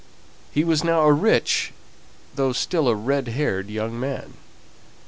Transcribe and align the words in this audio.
He 0.51 0.63
was 0.63 0.83
now 0.83 1.01
a 1.03 1.13
rich, 1.13 1.73
though 2.33 2.53
still 2.53 2.87
a 2.87 2.95
red 2.95 3.27
haired, 3.27 3.69
young 3.69 3.99
man. 3.99 4.33